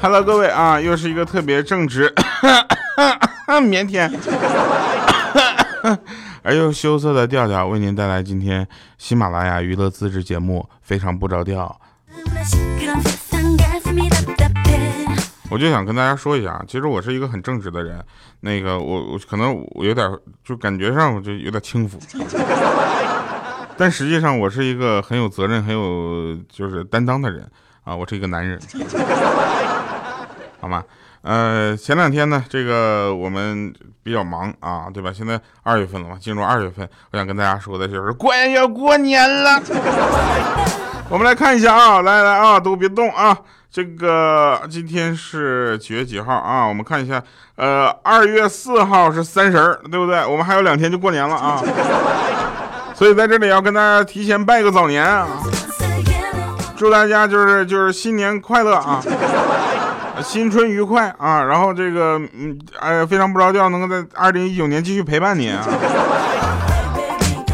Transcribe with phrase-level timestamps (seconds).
[0.00, 2.12] ，Hello，各位啊，又是一个特别正直、
[3.48, 4.10] 腼腆。
[6.42, 11.80] 而又羞涩的调调，为您带来今天喜马拉雅娱乐自制节目《非常不着调》。
[15.50, 18.04] 我就想跟大家说一下，其实我是一个很正直的人，
[18.40, 20.06] 那个我我可能我有点
[20.44, 21.98] 就感觉上我就有点轻浮，
[23.78, 27.48] 但实际上我是一个很有责任、很有就是担当的人
[27.84, 28.60] 啊，我是一个男人，
[30.60, 30.82] 好吗？
[31.22, 33.72] 呃，前两天呢，这个我们
[34.02, 35.12] 比较忙啊，对吧？
[35.12, 39.62] 现在二月份了嘛，进入二月份，我想跟大家说的就是快要过年了，
[41.10, 43.36] 我们来看一下啊，来来啊，都别动啊。
[43.70, 46.66] 这个今天是几月几号啊？
[46.66, 47.22] 我们看一下，
[47.56, 50.24] 呃，二月四号是三十儿，对不对？
[50.24, 51.62] 我们还有两天就过年了啊，
[52.98, 55.28] 所以在这里要跟大家提前拜个早年啊，
[56.76, 59.00] 祝大家就是就是新年快乐啊，
[60.20, 65.64] 新春愉快啊，然后这个嗯哎非常不着调，能够在二零一九年继续陪伴你啊，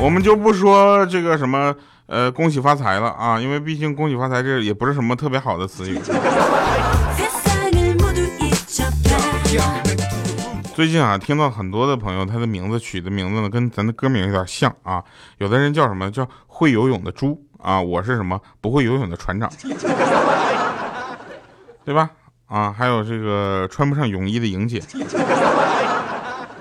[0.01, 1.75] 我们就不说这个什么。
[2.07, 3.41] 呃，恭喜发财了啊！
[3.41, 5.99] 因为毕竟恭喜发财这也不是什么特别好的词语。
[10.75, 15.05] 最近啊，听到很多的朋友，他的名字取的名字呢，跟咱的歌名有点像啊。
[15.39, 19.49] 有的人叫什么叫会游泳的猪啊，我是什么不会游泳的船长，
[21.85, 22.11] 对吧？
[22.47, 24.83] 啊，还有这个穿不上泳衣的莹姐，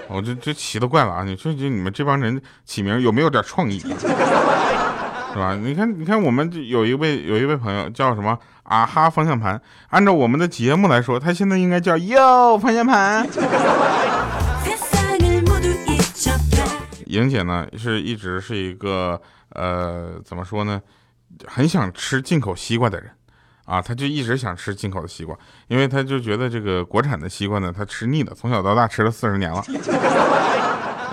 [0.07, 1.23] 我这这奇了怪了啊！
[1.23, 3.81] 你说就你们这帮人起名有没有点创意？
[5.33, 5.55] 是吧？
[5.55, 9.59] 你看，你看，我们有一位有一位朋友叫什么啊哈方向盘。
[9.89, 13.27] 按照我们的节目来说，他现在应该叫哟方向盘。
[17.07, 20.79] 莹姐呢，是一直是一个呃，怎么说呢，
[21.47, 23.09] 很想吃进口西瓜的人
[23.65, 25.35] 啊，他就一直想吃进口的西瓜，
[25.67, 29.63] 因为他就觉得这个国产的西瓜呢，他吃腻了，从小到大吃了四十年了。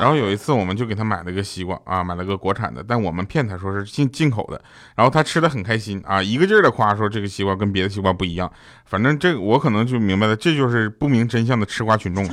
[0.01, 4.61] 然后有一次，我们就给他买了个西瓜啊，买了个国产的，但我们骗他说是进进口的，
[4.97, 8.51] 然后他吃的很开心啊，一个劲儿的夸说这个西瓜跟别的西瓜不一样。
[8.87, 12.27] 反正这我可能就明白了，这就是不明真相的吃瓜群众。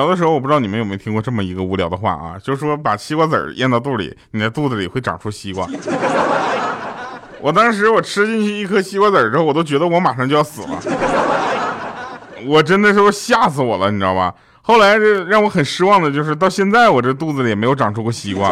[0.00, 5.68] 小的时候，我不知道你们有没有听过这么一个无聊的话啊，就是说把西瓜籽儿咽到肚里，你的肚子里会长出西瓜。
[7.38, 10.80] 我当时我吃进去一颗西瓜籽儿之后，我都觉得我马上就要死了，
[12.46, 14.32] 我真的是吓死我了，你知道吧？
[14.62, 18.50] 后来这让我很失望的就是到现在我这肚子里也没有长出过西瓜，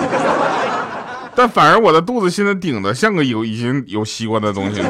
[1.35, 4.83] 但反而我的肚子现在顶的像个有已经有西瓜的东西。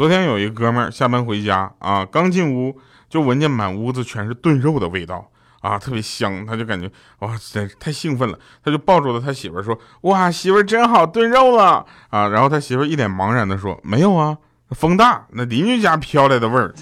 [0.00, 2.74] 昨天有一哥们儿下班回家啊，刚进屋
[3.10, 5.30] 就闻见满屋子全是炖肉的味道
[5.60, 9.78] 啊，特别香，他就感觉哇，塞太兴奋了，他就抱住了他媳妇儿说
[10.08, 14.38] ：“哇，媳妇儿真好，炖肉了啊！”然后他媳妇儿一脸茫然的说：“没有啊，
[14.70, 16.74] 风大，那邻居家飘来的味儿。”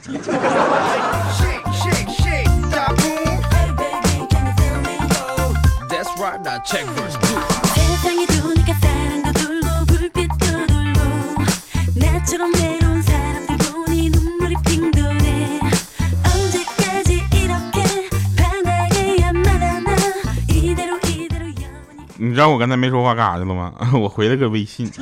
[22.50, 23.72] 我刚才没说话干啥去了吗？
[23.94, 24.90] 我回了个微信。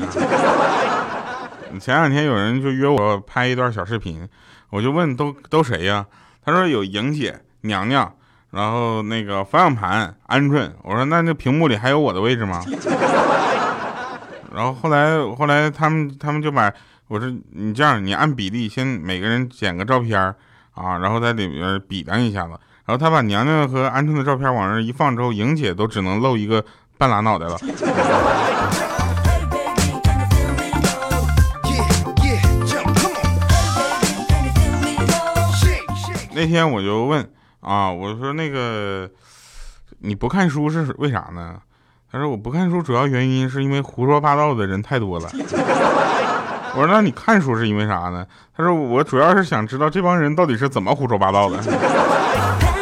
[1.79, 4.27] 前两天有人就约我拍一段小视频，
[4.71, 6.07] 我就问都都谁呀？
[6.43, 8.11] 他说有莹姐、娘娘，
[8.51, 10.71] 然后那个方向盘、鹌鹑。
[10.83, 12.62] 我说那那屏幕里还有我的位置吗？
[14.55, 16.72] 然后后来后来他们他们就把
[17.09, 20.19] 我说你这样，你按比例先每个人剪个照片
[20.72, 22.53] 啊，然后在里面比量一下子。
[22.87, 26.65] 然后他把娘娘和鹌鹑的照片往那一放之后，莹姐都只能露一个。
[26.98, 27.59] 半拉脑袋了。
[36.34, 37.27] 那天我就问
[37.60, 39.10] 啊，我说那个
[40.01, 41.57] 你不看书是为啥呢？
[42.13, 45.28] 他说我不看书主要原因是因为胡说八道的人太多了。
[46.75, 48.27] 我说那你看书是因为啥呢？
[48.54, 51.59] 他说我主要是想知道这帮人到底是怎么胡说八道的。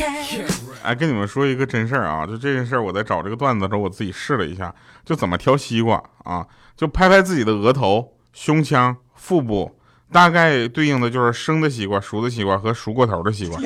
[0.82, 4.74] 哎，跟你们说一个真事儿啊，就这件事儿，我在找这个段子的时候，我自己试了一下，
[5.04, 9.78] 就怎么挑西瓜啊，就拍拍自己的额头、胸腔、腹部，
[10.10, 13.60] 大概对应的就是生的西瓜、熟的西瓜和熟过头的西瓜。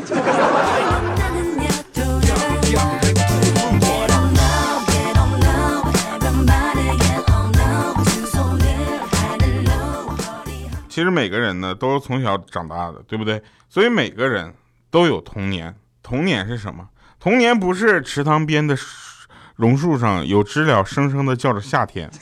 [10.89, 13.43] 其实每个人呢都是从小长大的，对不对？
[13.69, 14.53] 所以每个人
[14.91, 15.75] 都有童年。
[16.05, 16.87] 童年是什么？
[17.19, 18.77] 童年不是池塘边的
[19.57, 22.11] 榕树上有知了声声的叫着夏天。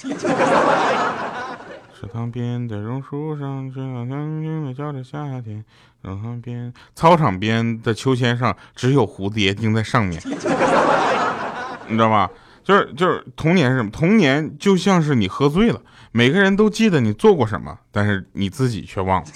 [1.93, 5.65] 池塘边的榕树上，知了声声的叫着夏天。
[6.01, 10.21] 池塘边，操场边的秋千上只有蝴蝶钉在上面。
[11.89, 12.31] 你知道吗？
[12.63, 13.91] 就是就是童年是什么？
[13.91, 15.81] 童年就像是你喝醉了。
[16.13, 19.29] 每个人都记得你做过什么，但是你自己却忘了。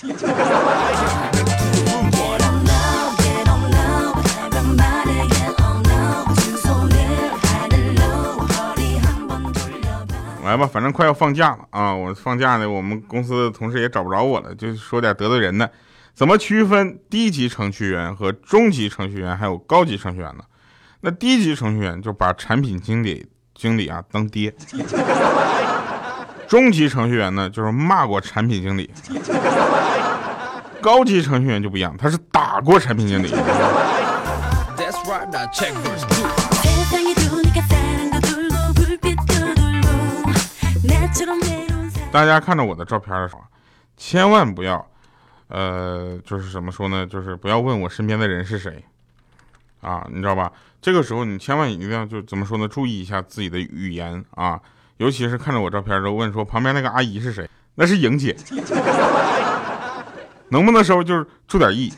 [10.46, 11.92] 来吧，反正快要放假了啊！
[11.92, 15.68] 我放假呢，我们公司的同事也找不着我了，就说点得罪人的。
[16.14, 20.44] 怎么区分低级程序员和中级程序员，还有高级程序员呢？
[21.00, 24.54] 那低级程序员就把产品经理经理啊当爹。
[26.48, 28.88] 中级程序员呢，就是骂过产品经理；
[30.80, 33.34] 高级程序员就不一样，他是打过产品经理。
[42.12, 43.42] 大家看着我的照片的时候，
[43.96, 44.84] 千万不要，
[45.48, 47.06] 呃，就是怎么说呢？
[47.06, 48.82] 就是不要问我身边的人是谁，
[49.82, 50.50] 啊，你知道吧？
[50.80, 52.66] 这个时候你千万一定要就怎么说呢？
[52.66, 54.58] 注意一下自己的语言啊。
[54.96, 57.46] 尤其是看着我照片之后问说旁边那个阿姨是谁？
[57.74, 58.34] 那是莹姐，
[60.48, 61.92] 能不能稍微就是注点意？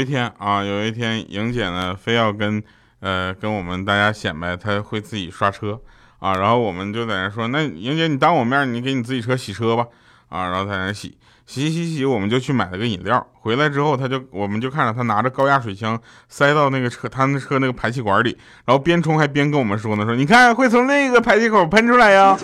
[0.00, 2.62] 一天啊，有一天莹姐呢非要跟。
[3.02, 5.80] 呃，跟我们大家显摆，她会自己刷车
[6.18, 9.86] 啊，然后我们就在那说，那莹姐你当我面，你给你自己车洗车吧，
[10.28, 11.16] 啊，然后在那洗
[11.46, 15.98] 洗洗洗，我们就去买了个饮料，回来之后他就我们就看着他拿着高压水枪
[16.28, 18.36] 塞到那个车他那车那个排气管里，
[18.66, 22.36] 然后边冲还边跟我们说呢，说你看会从那个排气口喷出来呀。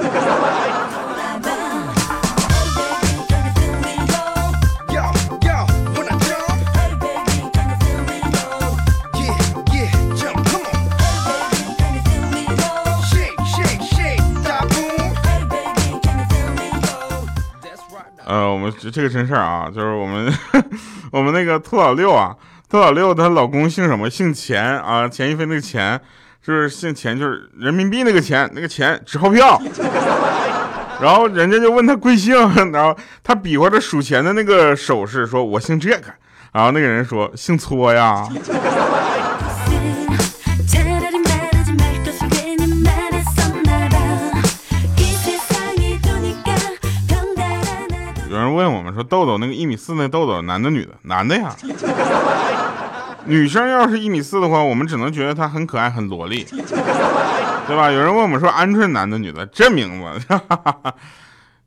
[18.86, 20.32] 呃，我们这个真事儿啊，就是我们
[21.10, 22.34] 我们那个兔老六啊，
[22.68, 24.08] 兔老六她老公姓什么？
[24.08, 26.00] 姓钱啊，钱一飞那个钱，
[26.40, 29.60] 就是姓钱，就是人民币那个钱，那个钱纸钞票。
[31.02, 32.34] 然后人家就问他贵姓，
[32.72, 36.04] 然后他比划着数钱的那个手势，说我姓这个。
[36.52, 38.26] 然后那个人说姓搓呀。
[48.96, 51.54] 说豆豆那个一米四那豆豆男的女的男的呀，
[53.26, 57.90] 女生要是一米四的话，我们只能觉得她很可爱很萝莉，对吧？
[57.90, 60.94] 有人问我们说鹌鹑男的女的这名字哈哈，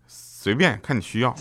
[0.07, 1.35] 随便看你需要。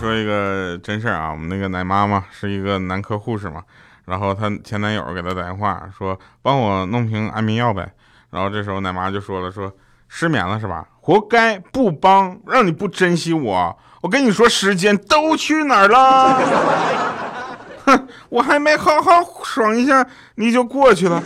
[0.00, 3.62] 说一个真事儿啊，我们那个奶妈妈是一个男科护士嘛。
[4.10, 7.88] 然后她前男友给她打电话说：“帮我弄瓶安眠药呗。”
[8.28, 9.72] 然后这时候奶妈就说了：“说
[10.08, 10.84] 失眠了是吧？
[11.00, 13.78] 活该不帮，让你不珍惜我。
[14.00, 16.34] 我跟你说，时间都去哪儿了？
[17.86, 21.22] 哼，我还没好好爽一下，你就过去了。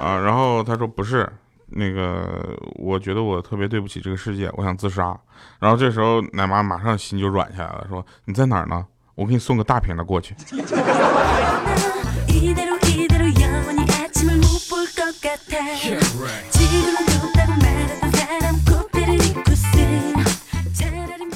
[0.00, 0.16] 啊！
[0.24, 1.30] 然后她说不是，
[1.66, 5.14] 那个我觉得我特别对不起这个世界，我想自杀。
[5.58, 10.34] 然后这时候奶妈马上心就软下来了，说你在哪儿呢？”我给你送个大瓶的过去。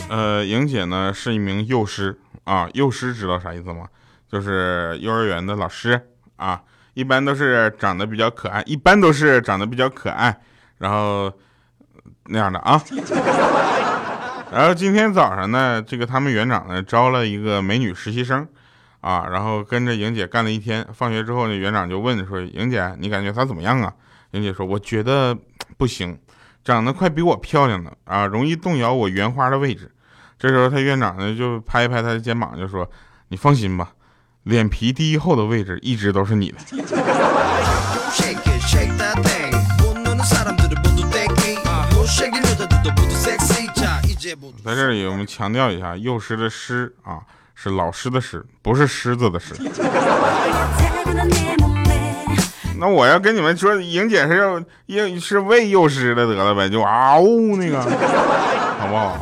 [0.08, 3.86] 呃，莹姐呢是一名幼师啊，幼师知道啥意思吗？
[4.30, 6.60] 就是幼儿园的老师啊，
[6.94, 10.40] 一般都是长得比较可爱，一般都是长得比较可爱，
[10.78, 11.32] 然后
[12.24, 12.82] 那样的啊。
[14.52, 18.48] 然后今天早上呢，这个他们园长呢招了一个美女实习生，
[19.00, 20.86] 啊，然后跟着莹姐干了一天。
[20.94, 23.92] 放学之后呢，园长就问说：“莹姐，你感觉她怎么样啊？”
[24.32, 25.36] 莹姐说：“我觉得
[25.76, 26.18] 不行，
[26.64, 29.92] 长得快比我漂亮了啊，容易动摇我园花的位置。”
[30.38, 32.90] 这时候他院长呢就拍一拍他的肩膀，就说
[33.28, 33.92] ：“你放心吧，
[34.44, 36.58] 脸皮第一厚的位置一直都是你的。
[44.64, 47.20] 在这里，我们强调一下，幼师的师啊，
[47.54, 49.54] 是老师的师，不是狮子的狮。
[52.80, 57.20] 那我要跟你们说，莹姐是要要是喂幼师的得了呗，就嗷
[57.56, 59.18] 那个，好不好？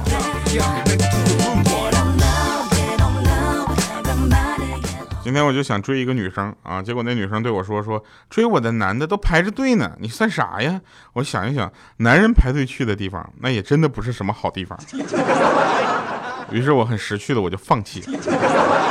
[5.26, 10.80] 今天我就想追一个女生啊，结果那女生对我说：“说追我的男的都排着队呢，你算啥呀？”
[11.14, 14.78] 我想一想，男人排队去的地方，那也真的不是什么好地方。
[16.52, 18.85] 于是我很识趣的，我就放弃了。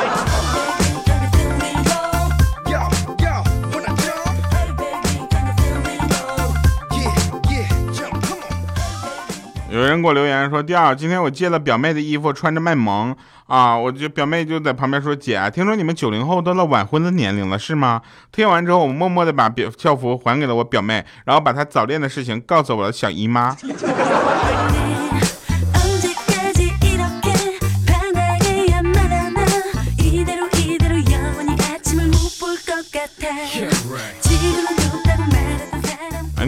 [9.76, 13.14] 有人给我留言说：“第二，今天我借了表妹的衣服，穿着卖萌
[13.48, 18.02] 啊！”我就表妹就在旁边说：“姐，听说你们九零后到了晚婚的年龄了，是吗？”
[18.32, 23.54] 听完之后，我默默的把表校服还给了我表妹，然后把她早恋的事情告诉我的小姨妈。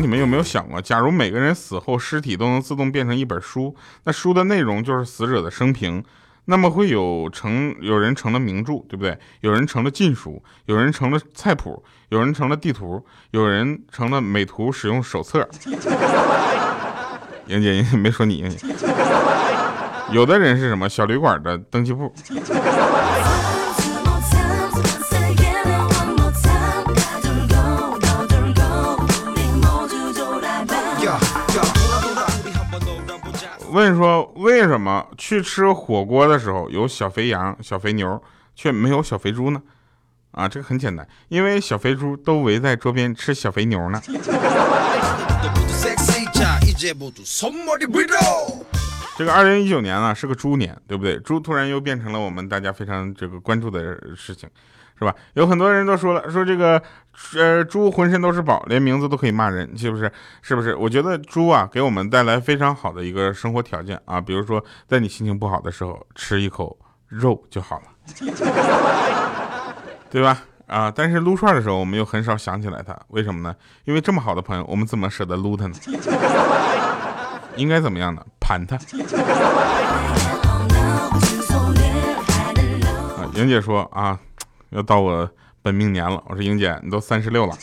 [0.07, 6.01] 你们有没有想过，假如每个人死后尸体都能自动变成一本书，那书的内容就是死者的生平，
[6.45, 9.19] 那么会有成有人成了名著，对不对？
[9.41, 15.45] 有人成了禁书，有人成了菜谱，有人成了地图，有人成了美图使用手册。
[17.47, 18.47] 莹姐，没说你，
[20.13, 22.13] 有的人是什么小旅馆的登记簿。
[33.77, 38.19] 问说为什么去吃火锅的时候有小肥羊、小肥牛，
[38.55, 39.61] 却没有小肥猪呢？
[40.31, 44.01] 啊，这个很简单，因为小肥猪都围在桌边吃小肥牛呢。
[49.15, 51.19] 这个二零一九年啊是个猪年，对不对？
[51.19, 54.49] 猪突然又变成了我们大家非常这个关注的事情。
[54.99, 55.13] 是吧？
[55.33, 56.81] 有很多人都说了，说这个，
[57.35, 60.11] 呃，猪浑身都是宝，连名字都可以骂人，是不是？
[60.41, 60.75] 是不是？
[60.75, 66.75] 我觉得猪啊，给我们带来非常好的一个生活条件啊，比如说，在你心情不好的时候，吃一口
[67.07, 67.83] 肉就好了，
[70.09, 70.41] 对吧？
[70.65, 73.55] 啊，但是撸串的时候，我们又很少想起来它，为什么呢？
[73.85, 75.75] 因为这么好的朋友，我们怎么舍得撸它呢？
[77.55, 78.21] 应该怎么样呢？
[78.39, 78.75] 盘它。
[83.15, 84.19] 啊，莹姐说啊。
[84.69, 85.29] 要到我
[85.61, 87.57] 本命年了，我说英姐，你都三十六了。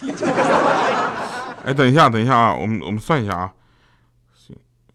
[1.64, 3.52] 哎，等一下，等一下啊，我们我们算一下啊。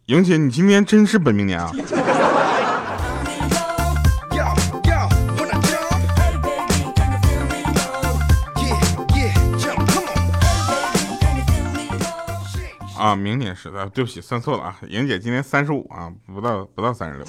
[0.06, 1.72] 莹姐，你今天真是本命年啊？
[12.98, 14.76] 啊，明年是的，对不起，算错了啊。
[14.88, 17.26] 莹姐今年三十五啊，不到不到三十六。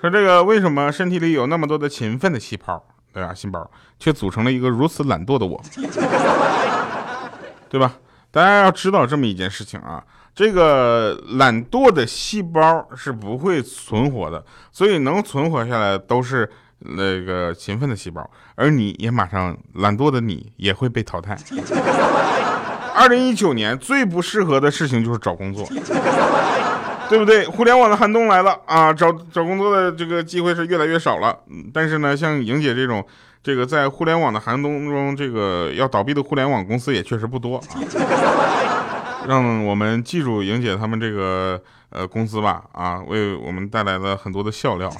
[0.00, 3.32] 说这个为什么身体里有那么多的勤奋的细胞，对吧？
[3.34, 5.60] 细胞却组成了一个如此懒惰的我，
[7.68, 7.96] 对吧？
[8.30, 10.02] 大家要知道这么一件事情啊，
[10.34, 16.50] 这个懒惰的细胞是不会存活的，所以能存活下来都是
[16.80, 21.36] 那个勤奋的细胞，而你也马上懒惰的你也会被淘汰。
[22.94, 25.66] 二零一九年最不适合的事情就是找工作。
[27.10, 27.46] 对不对？
[27.46, 28.92] 互联网的寒冬来了啊！
[28.92, 31.36] 找找工作的这个机会是越来越少了。
[31.72, 33.04] 但是呢，像莹姐这种，
[33.42, 37.64] 这个在互联网的寒冬中，这个要倒闭的互联网公司也确实不多啊。
[39.28, 41.60] 让我们记住莹姐他们这个
[41.90, 44.90] 呃公司吧啊，为我们带来了很多的笑料。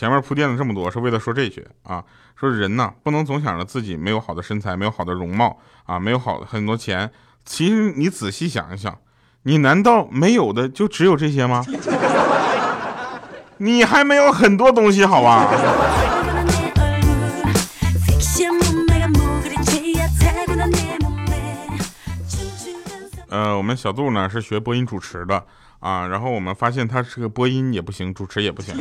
[0.00, 2.02] 前面铺垫了这么多，是为了说这些啊。
[2.34, 7.10] 说人呐，不能总想着自己没有好的身材，没有好的容貌啊，没有好很多钱。
[7.44, 8.96] 其实你仔细想一想，
[9.42, 11.62] 你难道没有的就只有这些吗？
[13.58, 15.46] 你还没有很多东西，好吧？
[23.28, 25.44] 呃，我们小杜呢是学播音主持的。
[25.80, 28.74] 啊，然后我们发现他是个播音也不行，主持也不行。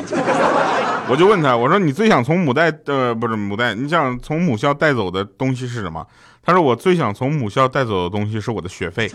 [1.09, 6.05] 我就问他，我说你最想从母带呃不是母带，你想从母校带走的东西是什么？
[6.43, 9.09] 他说我最想从母校带走的东西是我的学费。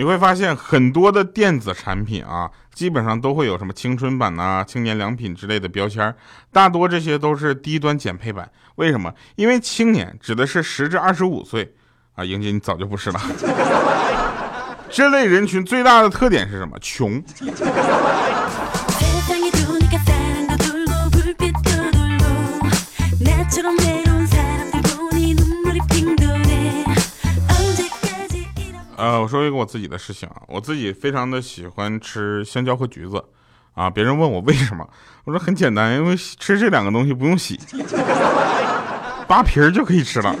[0.00, 6.14] 你会发现很多的电子产品啊，基本上都会有什么青春版呐、青年良品之类的标签，
[6.50, 8.50] 大多这些都是低端减配版。
[8.76, 9.12] 为什么？
[9.36, 11.74] 因为青年指的是十至二十五岁
[12.14, 13.20] 啊，莹姐你早就不是了。
[14.88, 16.78] 这类人群最大的特点是什么？
[16.80, 17.22] 穷。
[29.00, 33.24] 呃，我说一个我自己的事情啊，我自己非常的喜欢吃香蕉和橘子，
[33.72, 34.86] 啊，别人问我为什么，
[35.24, 37.58] 我说很简单，因为吃这两个东西不用洗，
[39.26, 40.36] 扒皮儿就可以吃了，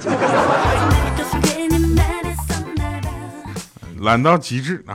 [4.00, 4.94] 懒到极致啊，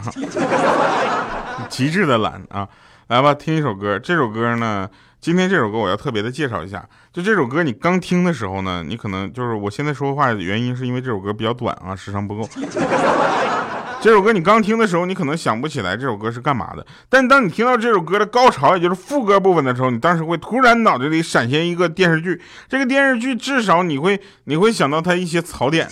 [1.67, 2.69] 极致的懒啊，
[3.07, 4.87] 来吧，听一首歌，这首歌呢。
[5.25, 12.47] 今天这首歌我要特别的介绍一下，就这首歌你刚听的时候呢，你可能就是我现在说话的原因是因为这首歌比较短啊，时长不够。
[13.99, 22.39] 这首歌你刚听的时候，你可能想不起来这首歌是干嘛的，但当你听到这首歌的高潮，也就是副歌部分的时候，你当时会突然脑子里闪现一个电视剧，
[22.69, 25.89] 这个电视剧至少你会你会想到它一些槽点。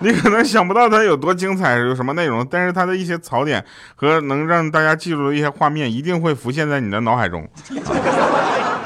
[0.00, 7.48] 你可能想不到它有多精彩，有什么内容，但是它的一些槽点和能让大家记住的一些画面，一定会浮现在你的脑海中。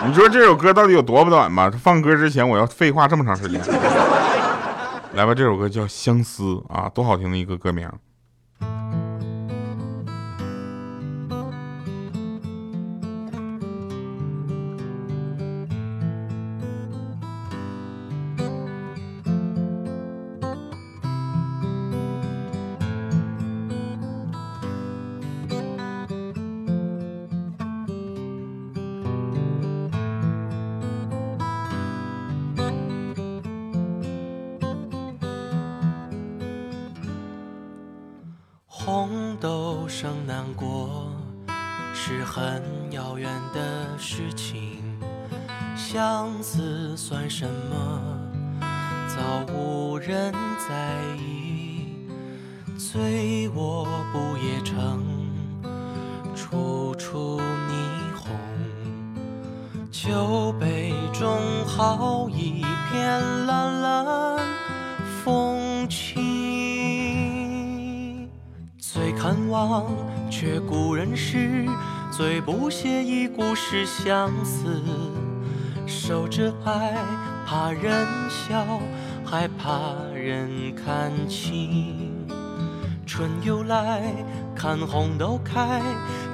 [0.06, 1.70] 你说这首歌到底有多不短吧？
[1.82, 3.60] 放歌之前我要废话这么长时间。
[5.14, 7.90] 来吧，这首歌叫《相思》啊，多好听的一个歌名。
[45.92, 48.00] 相思算什么？
[49.08, 50.32] 早无人
[50.68, 51.96] 在意。
[52.78, 55.02] 醉卧不夜城，
[56.32, 57.72] 处处霓
[58.14, 58.30] 虹。
[59.90, 64.38] 酒杯中好一片蓝蓝
[65.24, 66.20] 风情。
[68.78, 69.86] 最看望，
[70.30, 71.68] 却故人诗；
[72.12, 74.80] 最不屑一顾是相思。
[76.10, 76.92] 守着爱，
[77.46, 78.80] 怕人笑，
[79.24, 82.26] 还怕人看清。
[83.06, 84.02] 春又来，
[84.52, 85.80] 看红豆开，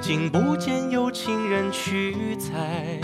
[0.01, 2.99] 竟不见有情人去采。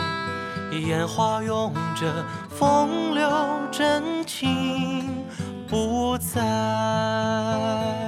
[0.71, 2.11] 烟花拥着
[2.49, 3.29] 风流
[3.71, 5.23] 真情
[5.67, 8.02] 不在。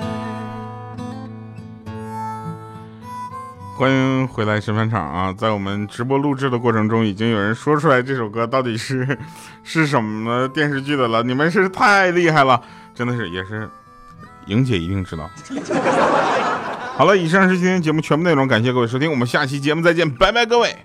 [3.78, 5.36] 欢迎回来神返场啊！
[5.38, 9.18] 在我们直播录制的过程中，已经有人说出来这首歌到底是
[9.64, 11.22] 是什么电视剧的了。
[11.22, 12.62] 你们是太厉害了，
[12.94, 13.70] 真的是也是。
[14.46, 15.30] 莹姐一定知道。
[16.96, 20.85] 好了，以上是今天节目全部内容，感谢各位收听，我们下期节目再见，拜拜，各位。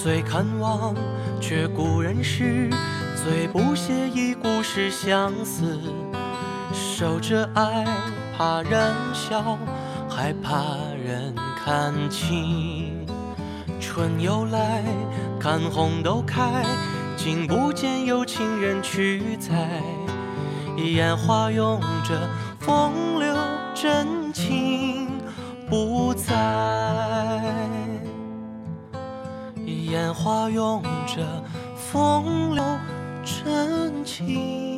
[0.00, 0.94] 最看望，
[1.40, 2.70] 却故人诗；
[3.16, 5.76] 最不屑一顾是相思。
[6.72, 7.84] 守着爱，
[8.36, 9.58] 怕人笑，
[10.08, 10.62] 还怕
[11.04, 13.04] 人看清。
[13.80, 14.84] 春又来，
[15.40, 16.64] 看红豆开，
[17.16, 19.82] 竟不见有情人去采。
[20.76, 22.16] 烟花拥着
[22.60, 23.36] 风流
[23.74, 25.08] 真情
[25.68, 26.38] 不在。
[29.90, 31.42] 烟花拥着
[31.74, 32.62] 风流
[33.24, 34.77] 真情。